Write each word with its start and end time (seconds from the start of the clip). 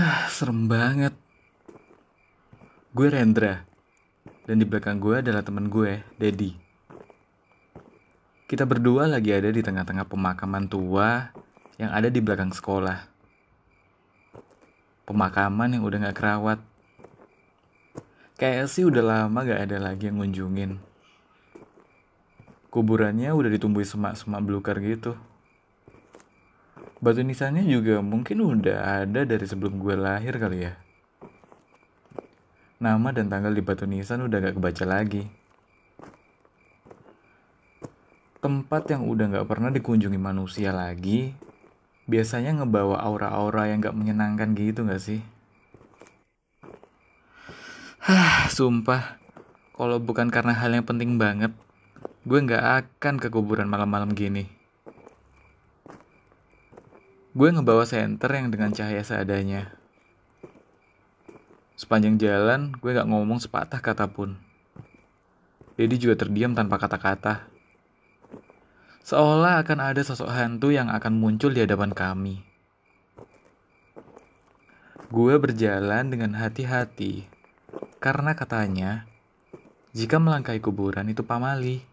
Ah, 0.00 0.32
serem 0.32 0.64
banget. 0.64 1.12
Gue 2.96 3.12
Rendra. 3.12 3.68
Dan 4.48 4.56
di 4.56 4.64
belakang 4.64 4.96
gue 4.96 5.20
adalah 5.20 5.44
temen 5.44 5.68
gue, 5.68 6.00
Dedi. 6.16 6.56
Kita 8.48 8.64
berdua 8.64 9.04
lagi 9.04 9.28
ada 9.36 9.52
di 9.52 9.60
tengah-tengah 9.60 10.08
pemakaman 10.08 10.72
tua 10.72 11.28
yang 11.76 11.92
ada 11.92 12.08
di 12.08 12.16
belakang 12.16 12.48
sekolah. 12.48 12.96
Pemakaman 15.04 15.76
yang 15.76 15.84
udah 15.84 16.08
gak 16.08 16.16
kerawat. 16.16 16.64
Kayak 18.40 18.72
sih 18.72 18.88
udah 18.88 19.04
lama 19.04 19.44
gak 19.44 19.68
ada 19.68 19.84
lagi 19.84 20.08
yang 20.08 20.16
ngunjungin. 20.16 20.80
Kuburannya 22.72 23.36
udah 23.36 23.52
ditumbuhi 23.52 23.84
semak-semak 23.84 24.40
belukar 24.48 24.80
gitu. 24.80 25.12
Batu 27.00 27.24
nisannya 27.24 27.64
juga 27.64 28.04
mungkin 28.04 28.44
udah 28.44 29.08
ada 29.08 29.24
dari 29.24 29.48
sebelum 29.48 29.80
gue 29.80 29.96
lahir 29.96 30.36
kali 30.36 30.68
ya. 30.68 30.76
Nama 32.76 33.08
dan 33.16 33.32
tanggal 33.32 33.56
di 33.56 33.64
batu 33.64 33.88
nisan 33.88 34.28
udah 34.28 34.36
gak 34.36 34.60
kebaca 34.60 34.84
lagi. 34.84 35.24
Tempat 38.44 38.92
yang 38.92 39.08
udah 39.08 39.32
gak 39.32 39.48
pernah 39.48 39.72
dikunjungi 39.72 40.20
manusia 40.20 40.76
lagi, 40.76 41.32
biasanya 42.04 42.60
ngebawa 42.60 43.00
aura-aura 43.00 43.72
yang 43.72 43.80
gak 43.80 43.96
menyenangkan 43.96 44.52
gitu 44.52 44.84
gak 44.84 45.00
sih? 45.00 45.24
Hah, 48.04 48.52
sumpah. 48.52 49.16
Kalau 49.72 49.96
bukan 49.96 50.28
karena 50.28 50.52
hal 50.52 50.76
yang 50.76 50.84
penting 50.84 51.16
banget, 51.16 51.56
gue 52.28 52.38
gak 52.44 52.84
akan 52.84 53.16
ke 53.16 53.32
kuburan 53.32 53.72
malam-malam 53.72 54.12
gini. 54.12 54.59
Gue 57.30 57.54
ngebawa 57.54 57.86
senter 57.86 58.26
yang 58.34 58.50
dengan 58.50 58.74
cahaya 58.74 59.06
seadanya. 59.06 59.70
Sepanjang 61.78 62.18
jalan, 62.18 62.74
gue 62.74 62.90
gak 62.90 63.06
ngomong 63.06 63.38
sepatah 63.38 63.78
kata 63.78 64.10
pun. 64.10 64.34
Dedi 65.78 65.94
juga 65.94 66.18
terdiam 66.18 66.58
tanpa 66.58 66.82
kata-kata. 66.82 67.46
Seolah 69.06 69.62
akan 69.62 69.78
ada 69.78 70.02
sosok 70.02 70.26
hantu 70.26 70.74
yang 70.74 70.90
akan 70.90 71.22
muncul 71.22 71.54
di 71.54 71.62
hadapan 71.62 71.94
kami. 71.94 72.42
Gue 75.06 75.38
berjalan 75.38 76.10
dengan 76.10 76.34
hati-hati, 76.34 77.30
karena 78.02 78.34
katanya, 78.34 79.06
jika 79.94 80.18
melangkahi 80.18 80.58
kuburan 80.58 81.06
itu 81.06 81.22
pamali. 81.22 81.89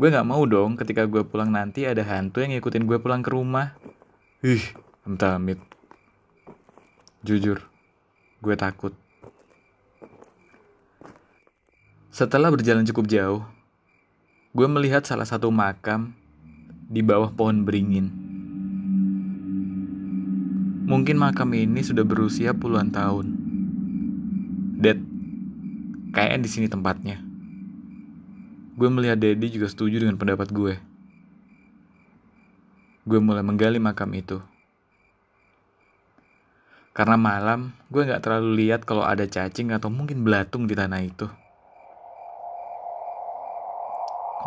Gue 0.00 0.08
gak 0.08 0.24
mau 0.24 0.40
dong 0.48 0.80
ketika 0.80 1.04
gue 1.04 1.20
pulang 1.20 1.52
nanti 1.52 1.84
ada 1.84 2.00
hantu 2.00 2.40
yang 2.40 2.56
ngikutin 2.56 2.88
gue 2.88 2.96
pulang 2.96 3.20
ke 3.20 3.28
rumah. 3.28 3.76
Ih, 4.40 4.64
amit 5.04 5.60
Jujur, 7.22 7.62
gue 8.42 8.54
takut. 8.56 8.96
Setelah 12.08 12.48
berjalan 12.50 12.88
cukup 12.88 13.06
jauh, 13.06 13.46
gue 14.52 14.68
melihat 14.68 15.04
salah 15.04 15.28
satu 15.28 15.52
makam 15.52 16.16
di 16.88 17.04
bawah 17.04 17.30
pohon 17.30 17.62
beringin. 17.62 18.10
Mungkin 20.88 21.16
makam 21.16 21.54
ini 21.56 21.80
sudah 21.80 22.04
berusia 22.04 22.52
puluhan 22.52 22.92
tahun. 22.92 23.32
Dad, 24.82 24.98
kayaknya 26.12 26.38
di 26.42 26.50
sini 26.50 26.66
tempatnya. 26.66 27.31
Gue 28.72 28.88
melihat 28.88 29.20
Daddy 29.20 29.52
juga 29.52 29.68
setuju 29.68 30.00
dengan 30.00 30.16
pendapat 30.16 30.48
gue. 30.48 30.80
Gue 33.04 33.20
mulai 33.20 33.44
menggali 33.44 33.76
makam 33.76 34.08
itu. 34.16 34.40
Karena 36.96 37.20
malam, 37.20 37.76
gue 37.92 38.08
gak 38.08 38.24
terlalu 38.24 38.64
lihat 38.64 38.88
kalau 38.88 39.04
ada 39.04 39.28
cacing 39.28 39.76
atau 39.76 39.92
mungkin 39.92 40.24
belatung 40.24 40.64
di 40.64 40.72
tanah 40.72 41.04
itu. 41.04 41.28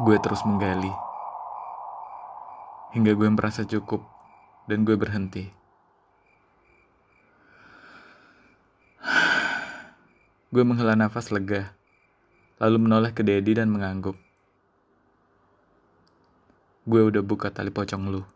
Gue 0.01 0.17
terus 0.17 0.41
menggali. 0.41 0.89
Hingga 2.97 3.13
gue 3.13 3.29
merasa 3.29 3.61
cukup 3.61 4.01
dan 4.65 4.81
gue 4.85 4.97
berhenti. 4.97 5.53
gue 10.53 10.63
menghela 10.65 10.97
nafas 10.97 11.29
lega, 11.29 11.77
lalu 12.59 12.77
menoleh 12.79 13.11
ke 13.11 13.21
Dedi 13.23 13.55
dan 13.55 13.67
mengangguk. 13.71 14.15
Gue 16.85 17.01
udah 17.01 17.23
buka 17.25 17.49
tali 17.49 17.73
pocong 17.73 18.03
lu. 18.13 18.34